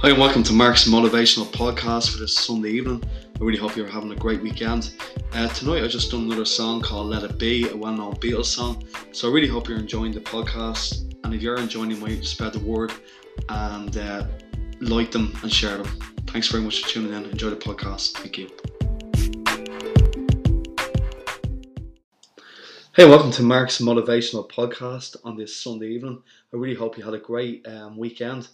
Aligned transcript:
Hi, 0.00 0.10
and 0.10 0.18
welcome 0.18 0.44
to 0.44 0.52
Mark's 0.52 0.86
Motivational 0.86 1.50
Podcast 1.50 2.12
for 2.12 2.18
this 2.18 2.32
Sunday 2.32 2.70
evening. 2.70 3.02
I 3.34 3.44
really 3.44 3.58
hope 3.58 3.74
you're 3.74 3.88
having 3.88 4.12
a 4.12 4.14
great 4.14 4.40
weekend. 4.40 4.94
Uh, 5.32 5.48
tonight, 5.48 5.82
I 5.82 5.88
just 5.88 6.12
done 6.12 6.22
another 6.22 6.44
song 6.44 6.80
called 6.80 7.08
Let 7.08 7.24
It 7.24 7.36
Be, 7.36 7.68
a 7.68 7.76
well 7.76 7.92
known 7.92 8.14
Beatles 8.14 8.44
song. 8.44 8.86
So 9.10 9.28
I 9.28 9.32
really 9.32 9.48
hope 9.48 9.68
you're 9.68 9.76
enjoying 9.76 10.12
the 10.12 10.20
podcast. 10.20 11.12
And 11.24 11.34
if 11.34 11.42
you're 11.42 11.58
enjoying 11.58 11.90
it, 11.90 11.98
might 11.98 12.24
spread 12.24 12.52
the 12.52 12.60
word 12.60 12.92
and 13.48 13.96
uh, 13.96 14.24
like 14.80 15.10
them 15.10 15.36
and 15.42 15.52
share 15.52 15.78
them. 15.78 15.98
Thanks 16.28 16.46
very 16.46 16.62
much 16.62 16.80
for 16.80 16.88
tuning 16.88 17.12
in. 17.12 17.24
Enjoy 17.24 17.50
the 17.50 17.56
podcast. 17.56 18.12
Thank 18.12 18.38
you. 18.38 18.48
Hey, 22.94 23.04
welcome 23.04 23.32
to 23.32 23.42
Mark's 23.42 23.78
Motivational 23.78 24.48
Podcast 24.48 25.16
on 25.24 25.36
this 25.36 25.56
Sunday 25.56 25.88
evening. 25.88 26.22
I 26.54 26.56
really 26.56 26.76
hope 26.76 26.96
you 26.96 27.02
had 27.02 27.14
a 27.14 27.18
great 27.18 27.66
um, 27.66 27.96
weekend. 27.96 28.46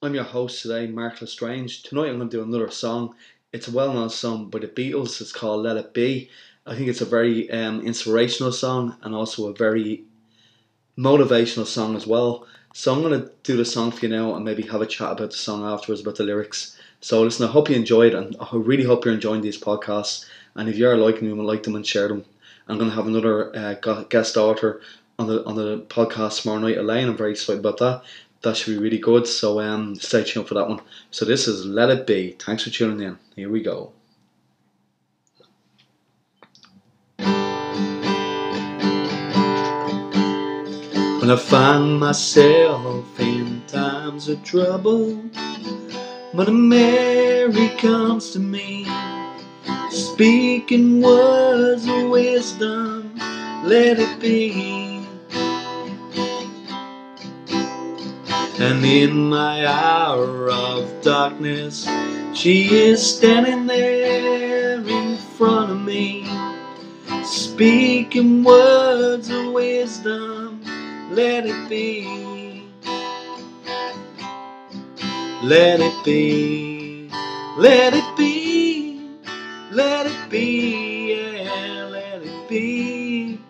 I'm 0.00 0.14
your 0.14 0.22
host 0.22 0.62
today, 0.62 0.86
Mark 0.86 1.20
Lestrange. 1.20 1.82
Tonight 1.82 2.10
I'm 2.10 2.18
going 2.18 2.30
to 2.30 2.36
do 2.36 2.42
another 2.44 2.70
song. 2.70 3.16
It's 3.52 3.66
a 3.66 3.72
well 3.72 3.92
known 3.92 4.10
song 4.10 4.48
by 4.48 4.60
the 4.60 4.68
Beatles. 4.68 5.20
It's 5.20 5.32
called 5.32 5.64
Let 5.64 5.76
It 5.76 5.92
Be. 5.92 6.30
I 6.64 6.76
think 6.76 6.86
it's 6.88 7.00
a 7.00 7.04
very 7.04 7.50
um, 7.50 7.80
inspirational 7.80 8.52
song 8.52 8.96
and 9.02 9.12
also 9.12 9.48
a 9.48 9.54
very 9.54 10.04
motivational 10.96 11.66
song 11.66 11.96
as 11.96 12.06
well. 12.06 12.46
So 12.72 12.94
I'm 12.94 13.02
going 13.02 13.20
to 13.20 13.32
do 13.42 13.56
the 13.56 13.64
song 13.64 13.90
for 13.90 14.06
you 14.06 14.16
now 14.16 14.36
and 14.36 14.44
maybe 14.44 14.62
have 14.62 14.82
a 14.82 14.86
chat 14.86 15.10
about 15.10 15.32
the 15.32 15.36
song 15.36 15.64
afterwards, 15.64 16.02
about 16.02 16.14
the 16.14 16.22
lyrics. 16.22 16.78
So 17.00 17.22
listen, 17.24 17.48
I 17.48 17.50
hope 17.50 17.68
you 17.68 17.74
enjoyed 17.74 18.14
and 18.14 18.36
I 18.40 18.48
really 18.52 18.84
hope 18.84 19.04
you're 19.04 19.14
enjoying 19.14 19.40
these 19.40 19.60
podcasts. 19.60 20.26
And 20.54 20.68
if 20.68 20.76
you're 20.76 20.96
liking 20.96 21.28
them, 21.28 21.44
like 21.44 21.64
them 21.64 21.74
and 21.74 21.84
share 21.84 22.06
them. 22.06 22.24
I'm 22.68 22.78
going 22.78 22.90
to 22.90 22.94
have 22.94 23.08
another 23.08 23.56
uh, 23.56 23.74
guest 24.04 24.36
author 24.36 24.80
on 25.18 25.26
the 25.26 25.44
on 25.44 25.56
the 25.56 25.80
podcast 25.88 26.42
tomorrow 26.42 26.60
night, 26.60 26.78
Elaine. 26.78 27.08
I'm 27.08 27.16
very 27.16 27.32
excited 27.32 27.58
about 27.58 27.78
that 27.78 28.04
that 28.42 28.56
should 28.56 28.74
be 28.74 28.78
really 28.78 28.98
good. 28.98 29.26
So 29.26 29.60
um, 29.60 29.94
stay 29.96 30.24
tuned 30.24 30.48
for 30.48 30.54
that 30.54 30.68
one. 30.68 30.80
So 31.10 31.24
this 31.24 31.48
is 31.48 31.64
Let 31.66 31.90
It 31.90 32.06
Be. 32.06 32.36
Thanks 32.38 32.64
for 32.64 32.70
tuning 32.70 33.00
in. 33.00 33.18
Here 33.36 33.50
we 33.50 33.62
go. 33.62 33.92
When 41.20 41.30
I 41.30 41.36
find 41.36 41.98
myself 42.00 43.20
in 43.20 43.62
times 43.66 44.28
of 44.28 44.42
trouble, 44.44 45.20
Mother 46.32 46.52
Mary 46.52 47.68
comes 47.78 48.30
to 48.30 48.38
me, 48.38 48.86
speaking 49.90 51.02
words 51.02 51.86
of 51.86 52.08
wisdom. 52.08 53.14
Let 53.64 53.98
it 53.98 54.20
be. 54.20 54.87
And 58.60 58.84
in 58.84 59.28
my 59.28 59.64
hour 59.66 60.50
of 60.50 61.00
darkness, 61.00 61.88
she 62.34 62.64
is 62.74 63.16
standing 63.16 63.68
there 63.68 64.80
in 64.80 65.16
front 65.36 65.70
of 65.70 65.80
me, 65.80 66.28
speaking 67.22 68.42
words 68.42 69.30
of 69.30 69.52
wisdom. 69.52 70.60
Let 71.12 71.46
it 71.46 71.68
be. 71.68 72.68
Let 75.44 75.78
it 75.78 76.04
be. 76.04 77.12
Let 77.56 77.94
it 77.94 78.16
be. 78.16 79.00
Let 79.70 80.06
it 80.06 80.28
be. 80.28 81.14
Yeah, 81.14 81.84
let 81.92 82.22
it 82.22 82.48
be. 82.48 83.40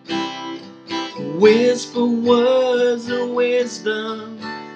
Whisper 1.39 2.05
words 2.05 3.09
of 3.09 3.31
wisdom 3.31 4.28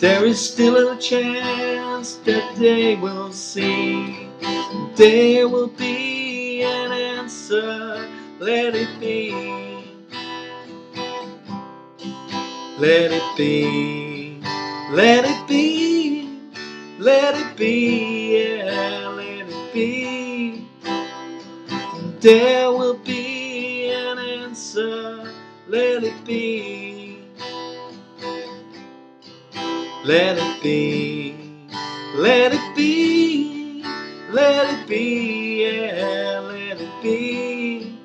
there 0.00 0.24
is 0.24 0.40
still 0.40 0.92
a 0.92 0.96
chance 0.98 2.16
that 2.24 2.56
they 2.56 2.96
will 2.96 3.30
see. 3.32 4.28
There 4.96 5.46
will 5.46 5.68
be 5.68 6.62
an 6.62 6.90
answer. 6.90 8.08
Let 8.38 8.74
it 8.74 8.98
be. 8.98 9.84
Let 12.78 13.12
it 13.12 13.36
be. 13.36 14.40
Let 14.90 15.26
it 15.26 15.46
be. 15.46 16.40
Let 16.98 17.34
it 17.34 17.56
be. 17.58 18.38
Yeah, 18.38 19.08
let 19.08 19.48
it 19.50 19.74
be. 19.74 20.66
There 22.20 22.72
will 22.72 22.96
be 22.98 23.90
an 23.90 24.18
answer. 24.18 25.30
Let 25.68 26.04
it 26.04 26.24
be. 26.24 27.09
Let 30.04 30.38
it 30.38 30.62
be, 30.62 31.36
let 32.16 32.54
it 32.54 32.74
be, 32.76 33.84
let 34.30 34.80
it 34.80 34.88
be, 34.88 35.62
yeah, 35.62 36.40
let 36.40 36.80
it 36.80 37.02
be. 37.02 37.98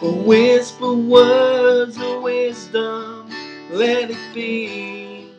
Whisper 0.00 0.92
words 0.92 1.98
of 1.98 2.22
wisdom, 2.22 3.28
let 3.72 4.12
it 4.12 4.34
be. 4.34 5.32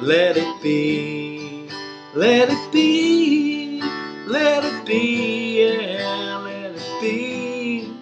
Let 0.00 0.36
it 0.36 0.62
be, 0.62 1.68
let 2.14 2.48
it 2.48 2.72
be, 2.72 3.82
let 4.28 4.64
it 4.64 4.86
be, 4.86 5.62
yeah, 5.64 6.36
let 6.44 6.76
it 6.76 7.00
be. 7.00 7.92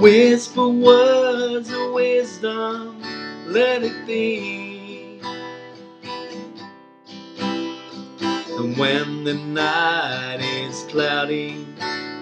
Whisper 0.00 0.68
words 0.68 1.70
of 1.70 1.92
wisdom 1.92 2.85
let 3.56 3.82
it 3.82 4.06
be. 4.06 5.18
And 8.58 8.76
when 8.76 9.24
the 9.24 9.32
night 9.32 10.40
is 10.42 10.82
cloudy, 10.90 11.66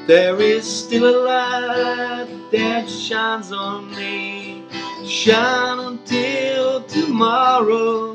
there 0.06 0.41
is 0.41 0.65
still 0.65 1.06
a 1.06 1.19
light 1.27 2.28
that 2.53 2.89
shines 2.89 3.50
on 3.50 3.91
me. 3.97 4.62
Shine 5.05 5.81
until 5.81 6.84
tomorrow, 6.84 8.12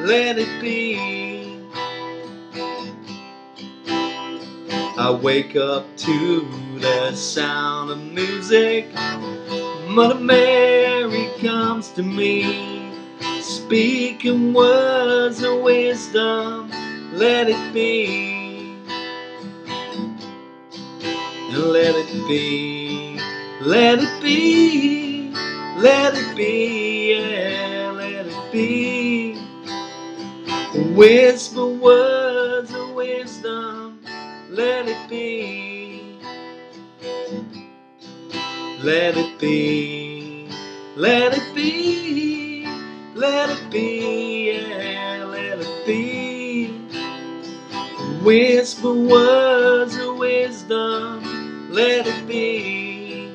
let 0.00 0.36
it 0.36 0.60
be. 0.60 1.64
I 4.98 5.10
wake 5.10 5.56
up 5.56 5.86
to 6.04 6.46
the 6.78 7.14
sound 7.14 7.90
of 7.92 7.98
music 7.98 8.92
Mother 9.88 10.16
Mary 10.16 10.77
comes 11.88 11.96
to 11.96 12.02
me, 12.02 12.92
speaking 13.40 14.52
words 14.52 15.42
of 15.42 15.60
wisdom, 15.60 16.70
let 17.12 17.48
it 17.48 17.72
be. 17.72 18.76
And 21.50 21.64
let 21.72 21.94
it 21.94 22.28
be, 22.28 23.18
let 23.62 24.00
it 24.00 24.22
be, 24.22 25.32
let 25.78 26.14
it 26.14 26.36
be, 26.36 27.14
yeah, 27.14 27.90
let 27.92 28.26
it 28.26 28.52
be. 28.52 29.36
Whisper 30.94 31.66
words 31.66 32.72
of 32.72 32.90
wisdom, 32.94 34.00
let 34.50 34.88
it 34.88 35.08
be. 35.08 36.18
Let 38.82 39.16
it 39.16 39.40
be, 39.40 40.48
let 40.96 41.36
it 41.36 41.54
be, 41.54 41.77
be, 43.70 44.52
yeah, 44.52 45.24
let 45.24 45.58
it 45.60 45.86
be. 45.86 46.68
Whisper 48.22 48.92
words 48.92 49.96
of 49.96 50.16
wisdom, 50.18 51.70
let 51.70 52.06
it 52.06 52.26
be. 52.26 53.32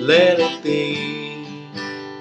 Let 0.00 0.40
it 0.40 0.62
be, 0.62 1.68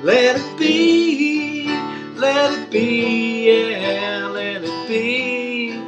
let 0.01 0.37
it 0.37 0.57
be, 0.57 1.67
let 2.15 2.57
it 2.57 2.71
be, 2.71 3.47
yeah, 3.49 4.27
let 4.31 4.63
it 4.63 4.87
be. 4.87 5.79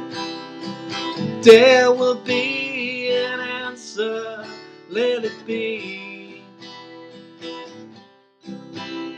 There 1.42 1.92
will 1.92 2.16
be 2.16 3.10
an 3.10 3.40
answer 3.40 4.46
let 4.88 5.24
it 5.24 5.46
be. 5.46 5.95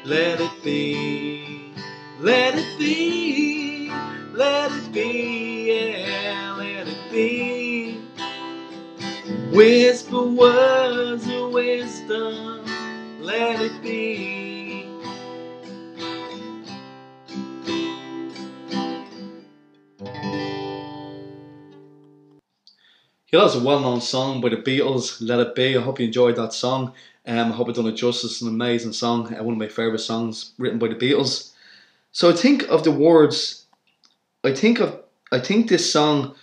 Let 0.09 0.41
it 0.41 0.63
be, 0.65 1.75
let 2.19 2.55
it 2.57 2.79
be, 2.79 3.91
let 4.33 4.73
it 4.73 4.91
be, 4.91 5.71
yeah, 5.71 6.55
let 6.57 6.89
it 6.89 7.13
be. 7.13 8.01
Whisper 9.53 10.23
words 10.23 11.27
of 11.29 11.53
wisdom, 11.53 12.65
let 13.21 13.61
it 13.61 13.83
be. 13.83 14.89
Here, 23.31 23.41
that's 23.41 23.57
a 23.57 23.61
well 23.61 23.81
known 23.81 24.01
song 24.01 24.41
by 24.41 24.49
the 24.49 24.57
Beatles, 24.57 25.19
Let 25.21 25.41
It 25.41 25.55
Be. 25.55 25.77
I 25.77 25.83
hope 25.83 26.01
you 26.01 26.07
enjoyed 26.07 26.37
that 26.37 26.55
song. 26.55 26.95
Um, 27.29 27.53
I 27.53 27.55
hope 27.55 27.69
I've 27.69 27.75
done 27.75 27.87
it 27.87 27.93
justice. 27.93 28.41
An 28.41 28.49
amazing 28.49 28.95
song, 28.95 29.35
uh, 29.35 29.43
one 29.45 29.53
of 29.53 29.59
my 29.59 29.69
favourite 29.69 30.01
songs 30.01 30.53
written 30.59 30.79
by 30.79 30.89
the 30.89 30.95
Beatles. 30.95 31.53
So 32.11 32.31
I 32.31 32.33
think 32.33 32.63
of 32.69 32.85
the 32.85 32.91
words, 32.91 33.67
I 34.43 34.55
think 34.55 34.81
of, 34.81 34.99
I 35.31 35.39
think 35.39 35.69
this 35.69 35.93
song 35.93 36.35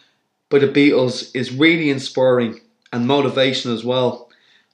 by 0.49 0.59
the 0.59 0.67
Beatles 0.67 1.31
is 1.35 1.51
really 1.51 1.89
inspiring 1.89 2.61
and 2.93 3.07
motivation 3.07 3.73
as 3.73 3.83
well. 3.83 4.29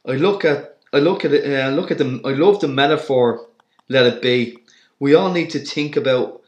I 0.05 0.13
look 0.13 0.43
at, 0.43 0.77
I 0.91 0.99
look 0.99 1.23
at 1.23 1.31
it, 1.31 1.45
uh, 1.45 1.69
look 1.69 1.91
at 1.91 1.97
them. 1.97 2.19
I 2.25 2.31
love 2.31 2.59
the 2.59 2.67
metaphor. 2.67 3.47
Let 3.87 4.05
it 4.05 4.21
be. 4.21 4.57
We 4.99 5.15
all 5.15 5.31
need 5.31 5.49
to 5.51 5.59
think 5.59 5.95
about 5.95 6.41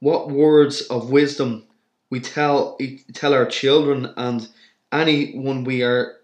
what 0.00 0.30
words 0.30 0.82
of 0.82 1.10
wisdom 1.10 1.64
we 2.10 2.20
tell 2.20 2.78
tell 3.14 3.32
our 3.32 3.46
children 3.46 4.12
and 4.16 4.46
anyone 4.92 5.64
we 5.64 5.82
are 5.82 6.15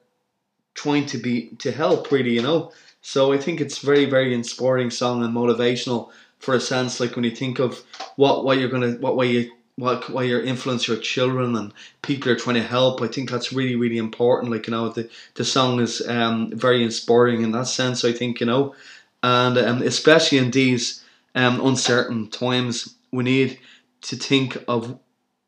trying 0.75 1.07
to 1.07 1.19
be 1.19 1.49
to 1.59 1.71
help 1.71 2.11
really 2.11 2.33
you 2.35 2.43
know 2.43 2.73
so 3.01 3.33
i 3.33 3.39
think 3.39 3.61
it's 3.61 3.79
very 3.79 4.05
very 4.05 4.35
inspiring 4.35 4.91
song 4.91 5.23
and 5.23 5.35
motivational 5.35 6.11
for 6.39 6.55
a 6.55 6.61
sense 6.61 7.01
like 7.01 7.15
when 7.15 7.25
you 7.25 7.35
think 7.35 7.59
of 7.59 7.83
what 8.17 8.45
what 8.45 8.59
you're 8.59 8.69
gonna 8.69 8.93
what 8.93 9.17
way 9.17 9.27
you 9.27 9.53
what 9.77 10.09
why 10.11 10.23
you 10.23 10.39
influence 10.41 10.87
your 10.87 10.99
children 10.99 11.57
and 11.57 11.73
people 12.03 12.31
are 12.31 12.37
trying 12.37 12.57
to 12.57 12.63
help 12.63 13.01
i 13.01 13.07
think 13.09 13.31
that's 13.31 13.53
really 13.53 13.77
really 13.77 13.99
important 13.99 14.53
like 14.53 14.67
you 14.67 14.71
know 14.71 14.89
the 14.91 15.09
the 15.35 15.45
song 15.45 15.81
is 15.81 16.07
um 16.09 16.51
very 16.51 16.83
inspiring 16.83 17.43
in 17.43 17.53
that 17.53 17.67
sense 17.67 18.05
i 18.05 18.13
think 18.13 18.41
you 18.41 18.47
know 18.47 18.75
and 19.23 19.57
um, 19.59 19.83
especially 19.83 20.39
in 20.39 20.51
these 20.51 21.03
um 21.35 21.65
uncertain 21.67 22.29
times 22.29 22.97
we 23.13 23.25
need 23.25 23.59
to 24.03 24.17
think 24.17 24.63
of 24.69 24.99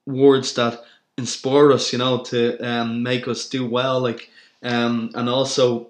words 0.06 0.54
that 0.54 0.80
inspire 1.16 1.72
us, 1.72 1.92
you 1.92 1.98
know, 1.98 2.22
to 2.24 2.58
um, 2.58 3.02
make 3.02 3.28
us 3.28 3.48
do 3.48 3.66
well. 3.66 4.00
Like, 4.00 4.30
um, 4.64 5.10
and 5.14 5.28
also, 5.28 5.88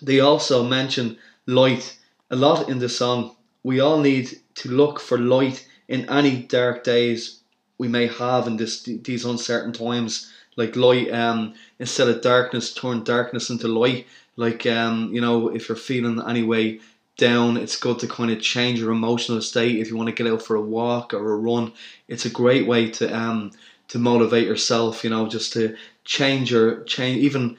they 0.00 0.20
also 0.20 0.62
mention 0.62 1.18
light 1.46 1.98
a 2.30 2.36
lot 2.36 2.68
in 2.68 2.78
the 2.78 2.88
song. 2.88 3.36
We 3.62 3.80
all 3.80 4.00
need 4.00 4.38
to 4.56 4.70
look 4.70 5.00
for 5.00 5.18
light 5.18 5.66
in 5.88 6.08
any 6.08 6.42
dark 6.42 6.84
days 6.84 7.40
we 7.78 7.88
may 7.88 8.06
have 8.06 8.46
in 8.46 8.56
this 8.56 8.82
these 8.82 9.24
uncertain 9.24 9.72
times. 9.72 10.30
Like 10.56 10.74
light, 10.74 11.12
um, 11.12 11.54
instead 11.78 12.08
of 12.08 12.20
darkness, 12.20 12.74
turn 12.74 13.04
darkness 13.04 13.48
into 13.48 13.68
light. 13.68 14.06
Like, 14.36 14.66
um, 14.66 15.12
you 15.12 15.20
know, 15.20 15.48
if 15.48 15.68
you're 15.68 15.76
feeling 15.76 16.20
any 16.26 16.42
way 16.42 16.80
down, 17.16 17.56
it's 17.56 17.78
good 17.78 17.98
to 18.00 18.08
kind 18.08 18.30
of 18.32 18.40
change 18.40 18.80
your 18.80 18.90
emotional 18.90 19.40
state. 19.40 19.78
If 19.78 19.88
you 19.88 19.96
want 19.96 20.08
to 20.08 20.14
get 20.14 20.30
out 20.32 20.42
for 20.42 20.56
a 20.56 20.60
walk 20.60 21.14
or 21.14 21.32
a 21.32 21.36
run, 21.36 21.72
it's 22.08 22.24
a 22.26 22.30
great 22.30 22.66
way 22.66 22.90
to 22.90 23.16
um 23.16 23.52
to 23.88 23.98
motivate 23.98 24.46
yourself, 24.46 25.04
you 25.04 25.10
know, 25.10 25.28
just 25.28 25.52
to 25.54 25.76
change 26.04 26.50
your 26.50 26.82
change 26.84 27.18
even 27.22 27.56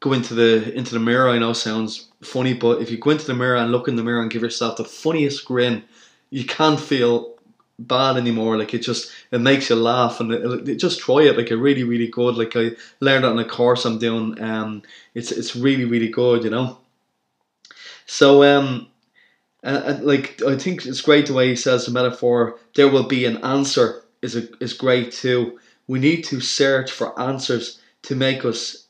go 0.00 0.12
into 0.12 0.34
the 0.34 0.72
into 0.74 0.94
the 0.94 1.00
mirror. 1.00 1.28
I 1.28 1.38
know 1.38 1.52
sounds 1.52 2.08
funny, 2.22 2.54
but 2.54 2.80
if 2.80 2.90
you 2.90 2.98
go 2.98 3.10
into 3.10 3.26
the 3.26 3.34
mirror 3.34 3.56
and 3.56 3.72
look 3.72 3.88
in 3.88 3.96
the 3.96 4.04
mirror 4.04 4.22
and 4.22 4.30
give 4.30 4.42
yourself 4.42 4.76
the 4.76 4.84
funniest 4.84 5.44
grin, 5.44 5.84
you 6.30 6.44
can't 6.44 6.80
feel 6.80 7.34
bad 7.78 8.16
anymore. 8.16 8.56
Like 8.56 8.74
it 8.74 8.80
just 8.80 9.10
it 9.30 9.40
makes 9.40 9.70
you 9.70 9.76
laugh 9.76 10.20
and 10.20 10.32
it, 10.32 10.68
it, 10.68 10.74
just 10.76 11.00
try 11.00 11.22
it. 11.22 11.36
Like 11.36 11.50
it 11.50 11.56
really 11.56 11.84
really 11.84 12.08
good. 12.08 12.36
Like 12.36 12.56
I 12.56 12.72
learned 13.00 13.24
that 13.24 13.32
in 13.32 13.38
a 13.38 13.44
course 13.44 13.84
I'm 13.84 13.98
doing. 13.98 14.40
Um, 14.40 14.82
it's 15.14 15.32
it's 15.32 15.56
really 15.56 15.84
really 15.84 16.08
good. 16.08 16.44
You 16.44 16.50
know. 16.50 16.78
So 18.06 18.42
um, 18.42 18.88
uh, 19.62 19.98
like 20.00 20.40
I 20.42 20.56
think 20.56 20.86
it's 20.86 21.00
great 21.00 21.26
the 21.26 21.34
way 21.34 21.48
he 21.48 21.56
says 21.56 21.86
the 21.86 21.92
metaphor. 21.92 22.58
There 22.74 22.88
will 22.88 23.06
be 23.06 23.24
an 23.24 23.38
answer 23.38 24.02
is 24.20 24.34
a, 24.34 24.48
is 24.60 24.72
great 24.72 25.12
too 25.12 25.58
we 25.88 25.98
need 25.98 26.22
to 26.22 26.40
search 26.40 26.92
for 26.92 27.18
answers 27.18 27.80
to 28.02 28.14
make 28.14 28.44
us 28.44 28.76
uh, 28.76 28.87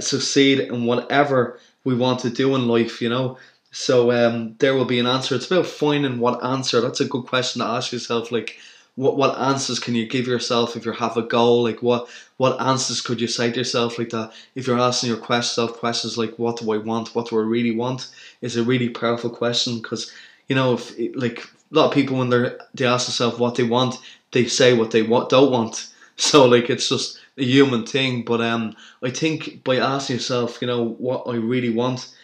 succeed 0.00 0.60
in 0.60 0.84
whatever 0.84 1.58
we 1.84 1.94
want 1.94 2.20
to 2.20 2.30
do 2.30 2.54
in 2.54 2.68
life, 2.68 3.00
you 3.00 3.08
know. 3.08 3.38
So 3.70 4.10
um, 4.10 4.54
there 4.58 4.74
will 4.74 4.84
be 4.84 4.98
an 4.98 5.06
answer. 5.06 5.34
It's 5.34 5.50
about 5.50 5.66
finding 5.66 6.18
what 6.18 6.44
answer. 6.44 6.80
That's 6.80 7.00
a 7.00 7.04
good 7.04 7.26
question 7.26 7.60
to 7.60 7.68
ask 7.68 7.92
yourself. 7.92 8.32
Like, 8.32 8.58
what 8.96 9.16
what 9.16 9.38
answers 9.38 9.78
can 9.78 9.94
you 9.94 10.06
give 10.06 10.26
yourself 10.26 10.76
if 10.76 10.86
you 10.86 10.92
have 10.92 11.16
a 11.16 11.22
goal? 11.22 11.64
Like, 11.64 11.82
what 11.82 12.08
what 12.38 12.60
answers 12.60 13.00
could 13.00 13.20
you 13.20 13.28
say 13.28 13.50
to 13.50 13.58
yourself 13.58 13.98
like 13.98 14.10
that? 14.10 14.32
If 14.54 14.66
you're 14.66 14.78
asking 14.78 15.10
your 15.10 15.42
self 15.42 15.74
questions 15.78 16.16
like, 16.18 16.38
what 16.38 16.58
do 16.58 16.72
I 16.72 16.78
want? 16.78 17.14
What 17.14 17.28
do 17.28 17.38
I 17.38 17.42
really 17.42 17.76
want? 17.76 18.08
Is 18.40 18.56
a 18.56 18.64
really 18.64 18.88
powerful 18.88 19.30
question 19.30 19.76
because 19.76 20.10
you 20.48 20.56
know, 20.56 20.74
if 20.74 20.94
like 21.14 21.38
a 21.40 21.74
lot 21.74 21.86
of 21.88 21.92
people 21.94 22.16
when 22.18 22.30
they 22.30 22.50
they 22.74 22.86
ask 22.86 23.06
themselves 23.06 23.38
what 23.38 23.56
they 23.56 23.64
want, 23.64 23.96
they 24.32 24.46
say 24.46 24.72
what 24.74 24.90
they 24.90 25.02
want 25.02 25.28
don't 25.28 25.52
want 25.52 25.88
So 26.16 26.46
like 26.46 26.70
it's 26.70 26.88
just 26.88 27.18
a 27.38 27.44
human 27.44 27.84
thing. 27.86 28.24
But 28.24 28.40
um, 28.40 28.74
I 29.02 29.10
think 29.10 29.62
by 29.64 29.76
asking 29.76 30.16
yourself, 30.16 30.58
you 30.60 30.66
know, 30.68 30.84
what 30.98 31.24
I 31.26 31.34
really 31.36 31.70
want 31.70 32.14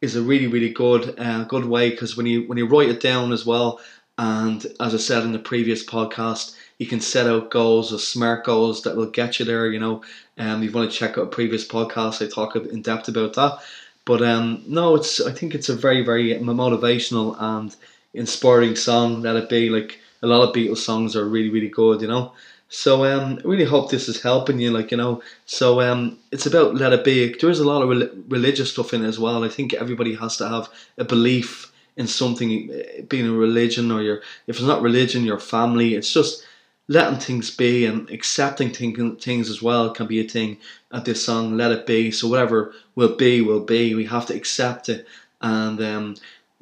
is 0.00 0.16
a 0.16 0.22
really 0.22 0.46
really 0.46 0.70
good 0.70 1.14
uh, 1.18 1.44
good 1.44 1.64
way 1.64 1.90
because 1.90 2.16
when 2.16 2.26
you 2.26 2.42
when 2.48 2.58
you 2.58 2.66
write 2.66 2.88
it 2.90 3.00
down 3.00 3.32
as 3.32 3.46
well, 3.46 3.80
and 4.18 4.66
as 4.80 4.94
I 4.94 4.98
said 4.98 5.24
in 5.24 5.32
the 5.32 5.38
previous 5.38 5.84
podcast, 5.84 6.56
you 6.78 6.86
can 6.86 7.00
set 7.00 7.26
out 7.26 7.50
goals 7.50 7.92
or 7.92 7.98
smart 7.98 8.44
goals 8.44 8.82
that 8.82 8.96
will 8.96 9.10
get 9.10 9.38
you 9.38 9.44
there. 9.44 9.70
You 9.70 9.80
know, 9.80 10.02
um, 10.38 10.62
if 10.62 10.70
you 10.70 10.76
want 10.76 10.90
to 10.90 10.96
check 10.96 11.18
out 11.18 11.24
a 11.24 11.26
previous 11.26 11.66
podcast, 11.66 12.24
I 12.24 12.28
talk 12.30 12.56
in 12.56 12.82
depth 12.82 13.08
about 13.08 13.34
that. 13.34 13.58
But 14.04 14.22
um, 14.22 14.62
no, 14.66 14.94
it's 14.94 15.20
I 15.20 15.32
think 15.32 15.54
it's 15.54 15.68
a 15.68 15.74
very 15.76 16.02
very 16.02 16.30
motivational 16.34 17.36
and 17.40 17.74
inspiring 18.14 18.76
song. 18.76 19.22
Let 19.22 19.36
it 19.36 19.48
be 19.48 19.68
like 19.70 19.98
a 20.22 20.26
lot 20.26 20.48
of 20.48 20.54
Beatles 20.54 20.78
songs 20.78 21.16
are 21.16 21.28
really 21.28 21.50
really 21.50 21.68
good. 21.68 22.00
You 22.02 22.08
know. 22.08 22.32
So 22.68 23.04
um, 23.04 23.38
I 23.44 23.48
really 23.48 23.64
hope 23.64 23.90
this 23.90 24.08
is 24.08 24.22
helping 24.22 24.58
you, 24.58 24.70
like 24.70 24.90
you 24.90 24.96
know. 24.96 25.22
So 25.46 25.80
um, 25.80 26.18
it's 26.32 26.46
about 26.46 26.74
let 26.74 26.92
it 26.92 27.04
be. 27.04 27.34
There 27.40 27.50
is 27.50 27.60
a 27.60 27.66
lot 27.66 27.82
of 27.82 27.88
religious 28.28 28.72
stuff 28.72 28.92
in 28.92 29.04
it 29.04 29.08
as 29.08 29.18
well. 29.18 29.44
I 29.44 29.48
think 29.48 29.74
everybody 29.74 30.14
has 30.14 30.36
to 30.38 30.48
have 30.48 30.68
a 30.98 31.04
belief 31.04 31.72
in 31.96 32.06
something, 32.06 32.70
eh, 32.72 33.02
being 33.08 33.26
a 33.26 33.32
religion 33.32 33.92
or 33.92 34.02
your. 34.02 34.16
If 34.46 34.56
it's 34.56 34.66
not 34.66 34.82
religion, 34.82 35.24
your 35.24 35.38
family. 35.38 35.94
It's 35.94 36.12
just 36.12 36.44
letting 36.88 37.18
things 37.18 37.50
be 37.50 37.84
and 37.84 38.08
accepting 38.10 38.70
things 38.70 39.50
as 39.50 39.60
well 39.60 39.90
can 39.90 40.06
be 40.06 40.20
a 40.20 40.28
thing 40.28 40.58
at 40.92 41.04
this 41.04 41.24
song. 41.24 41.56
Let 41.56 41.72
it 41.72 41.86
be. 41.86 42.10
So 42.10 42.28
whatever 42.28 42.74
will 42.94 43.16
be, 43.16 43.40
will 43.40 43.64
be. 43.64 43.94
We 43.94 44.04
have 44.06 44.26
to 44.26 44.34
accept 44.34 44.88
it 44.88 45.06
and 45.40 45.80
um, 45.80 46.16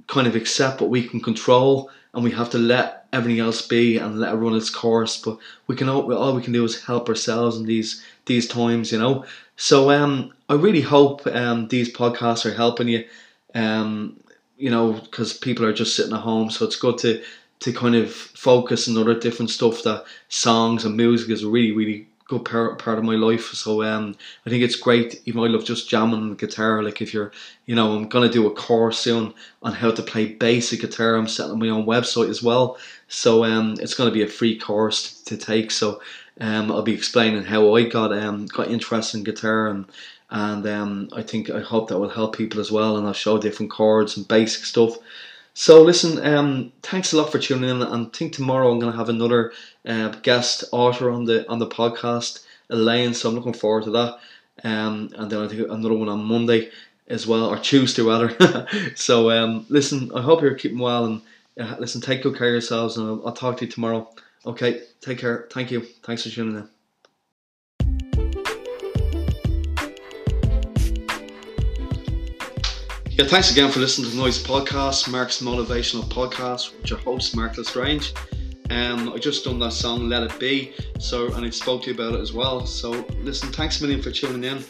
kind 0.06 0.26
of 0.26 0.37
accept 0.37 0.80
what 0.80 0.90
we 0.90 1.06
can 1.06 1.20
control, 1.20 1.90
and 2.14 2.25
we 2.25 2.30
have 2.30 2.50
to 2.50 2.59
let 2.59 3.06
everything 3.12 3.40
else 3.40 3.66
be 3.66 3.97
and 3.99 4.21
let 4.21 4.35
it 4.35 4.37
run 4.37 4.56
its 4.56 4.71
course. 4.71 5.21
But 5.21 5.38
we 5.66 5.76
can 5.76 5.88
all, 5.88 6.12
all 6.14 6.35
we 6.35 6.42
can 6.42 6.52
do 6.52 6.64
is 6.64 6.85
help 6.85 7.09
ourselves 7.09 7.56
in 7.56 7.64
these 7.64 8.02
these 8.26 8.47
times, 8.47 8.92
you 8.92 8.99
know. 8.99 9.25
So 9.56 9.90
um, 9.90 10.33
I 10.49 10.54
really 10.54 10.80
hope 10.80 11.26
um, 11.26 11.68
these 11.68 11.92
podcasts 11.92 12.44
are 12.47 12.54
helping 12.54 12.88
you. 12.88 13.04
Um, 13.54 14.16
you 14.56 14.71
know, 14.71 14.92
because 14.92 15.33
people 15.37 15.64
are 15.64 15.73
just 15.73 15.97
sitting 15.97 16.12
at 16.12 16.21
home, 16.21 16.50
so 16.50 16.64
it's 16.64 16.76
good 16.76 16.99
to 16.99 17.23
to 17.61 17.73
kind 17.73 17.94
of 17.94 18.12
focus 18.12 18.88
on 18.88 18.97
other 18.97 19.18
different 19.18 19.50
stuff. 19.50 19.83
That 19.83 20.04
songs 20.28 20.85
and 20.85 20.97
music 20.97 21.30
is 21.30 21.44
really 21.44 21.73
really 21.73 22.09
good 22.26 22.44
part, 22.44 22.78
part 22.78 22.98
of 22.98 23.04
my 23.04 23.14
life. 23.14 23.46
So 23.52 23.82
um, 23.82 24.16
I 24.46 24.50
think 24.50 24.62
it's 24.62 24.76
great. 24.76 25.20
Even 25.26 25.42
I 25.42 25.46
love 25.48 25.64
just 25.64 25.88
jamming 25.88 26.30
the 26.30 26.36
guitar. 26.36 26.82
Like 26.82 27.02
if 27.02 27.12
you're, 27.12 27.32
you 27.66 27.74
know, 27.74 27.94
I'm 27.94 28.08
gonna 28.08 28.28
do 28.30 28.46
a 28.46 28.54
course 28.54 28.98
soon 28.98 29.34
on 29.62 29.72
how 29.74 29.90
to 29.90 30.02
play 30.02 30.26
basic 30.26 30.80
guitar. 30.80 31.14
I'm 31.16 31.28
setting 31.28 31.58
my 31.58 31.68
own 31.68 31.86
website 31.86 32.30
as 32.30 32.42
well. 32.42 32.78
So 33.08 33.44
um, 33.44 33.76
it's 33.80 33.94
gonna 33.94 34.10
be 34.10 34.22
a 34.22 34.28
free 34.28 34.58
course 34.58 35.20
to 35.22 35.36
take. 35.36 35.70
So 35.70 36.00
um, 36.40 36.72
I'll 36.72 36.82
be 36.82 36.94
explaining 36.94 37.44
how 37.44 37.74
I 37.74 37.84
got 37.84 38.12
um 38.16 38.46
got 38.46 38.68
interested 38.68 39.18
in 39.18 39.24
guitar 39.24 39.68
and 39.68 39.86
and 40.30 40.66
um, 40.66 41.08
I 41.12 41.22
think 41.22 41.50
I 41.50 41.60
hope 41.60 41.88
that 41.88 41.98
will 41.98 42.08
help 42.08 42.36
people 42.36 42.60
as 42.60 42.72
well. 42.72 42.96
And 42.96 43.06
I'll 43.06 43.12
show 43.12 43.38
different 43.38 43.70
chords 43.70 44.16
and 44.16 44.26
basic 44.26 44.64
stuff. 44.64 44.96
So 45.54 45.82
listen, 45.82 46.25
um, 46.26 46.73
thanks 46.82 47.12
a 47.12 47.16
lot 47.16 47.30
for 47.30 47.38
tuning 47.38 47.70
in, 47.70 47.82
and 47.82 48.06
I 48.06 48.11
think 48.11 48.32
tomorrow 48.32 48.70
I'm 48.70 48.80
going 48.80 48.92
to 48.92 48.99
have 48.99 49.08
another 49.08 49.52
uh, 49.87 50.08
guest 50.23 50.64
author 50.73 51.11
on 51.11 51.25
the 51.25 51.49
on 51.49 51.58
the 51.61 51.66
podcast, 51.66 52.44
Elaine. 52.70 53.14
So 53.14 53.28
I'm 53.28 53.37
looking 53.37 53.52
forward 53.52 53.84
to 53.84 53.90
that. 53.92 54.18
Um, 54.64 55.11
and 55.16 55.30
then 55.30 55.40
I 55.40 55.49
think 55.49 55.68
another 55.68 55.94
one 55.94 56.08
on 56.08 56.25
Monday 56.25 56.70
as 57.08 57.26
well, 57.26 57.46
or 57.46 57.58
Tuesday 57.58 58.02
rather. 58.02 58.66
so 58.96 59.30
um, 59.30 59.66
listen, 59.68 60.11
I 60.14 60.23
hope 60.23 60.42
you're 60.42 60.54
keeping 60.54 60.78
well, 60.78 61.04
and 61.06 61.23
uh, 61.61 61.76
listen, 61.78 62.00
take 62.00 62.23
good 62.23 62.37
care 62.37 62.49
of 62.49 62.52
yourselves, 62.52 62.96
and 62.96 63.06
I'll, 63.06 63.26
I'll 63.28 63.32
talk 63.32 63.58
to 63.58 63.64
you 63.64 63.70
tomorrow. 63.70 64.08
Okay, 64.46 64.82
take 65.00 65.18
care. 65.18 65.49
Thank 65.52 65.70
you. 65.70 65.82
Thanks 66.02 66.25
for 66.25 66.30
tuning 66.30 66.56
in. 66.56 66.73
Yeah, 73.16 73.26
thanks 73.26 73.52
again 73.52 73.71
for 73.71 73.78
listening 73.78 74.11
to 74.11 74.16
the 74.16 74.21
Noise 74.21 74.42
Podcast, 74.42 75.09
Mark's 75.09 75.40
Motivational 75.40 76.02
Podcast 76.04 76.76
with 76.76 76.90
your 76.90 76.99
host, 76.99 77.37
Mark 77.37 77.56
Lestrange. 77.56 78.12
Um, 78.71 79.12
I 79.12 79.18
just 79.18 79.44
done 79.44 79.61
that 79.61 79.73
song, 79.73 80.09
Let 80.09 80.25
It 80.25 80.40
Be, 80.40 80.73
so 80.99 81.33
and 81.35 81.47
I 81.47 81.50
spoke 81.50 81.83
to 81.85 81.90
you 81.90 81.94
about 81.94 82.14
it 82.14 82.21
as 82.21 82.33
well. 82.33 82.66
So 82.66 83.06
listen, 83.21 83.52
thanks 83.52 83.78
a 83.80 83.85
million 83.85 84.02
for 84.02 84.11
tuning 84.11 84.42
in. 84.42 84.64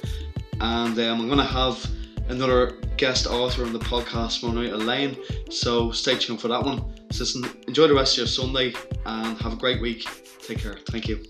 and 0.61 0.99
um, 0.99 1.21
I'm 1.21 1.27
going 1.27 1.39
to 1.39 1.45
have 1.45 1.87
another 2.29 2.73
guest 2.99 3.27
author 3.27 3.65
on 3.65 3.73
the 3.73 3.79
podcast 3.79 4.41
tomorrow 4.41 4.61
night, 4.61 4.73
Elaine. 4.75 5.17
So 5.51 5.91
stay 5.91 6.17
tuned 6.17 6.41
for 6.43 6.49
that 6.49 6.63
one. 6.63 6.93
So 7.13 7.21
listen, 7.21 7.45
enjoy 7.67 7.87
the 7.89 7.95
rest 7.95 8.15
of 8.15 8.19
your 8.19 8.27
Sunday 8.27 8.75
and 9.07 9.39
have 9.39 9.55
a 9.55 9.57
great 9.57 9.81
week. 9.81 10.07
Take 10.47 10.59
care. 10.59 10.77
Thank 10.89 11.09
you. 11.09 11.23